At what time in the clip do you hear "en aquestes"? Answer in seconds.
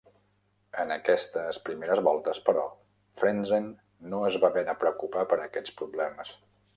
0.83-1.57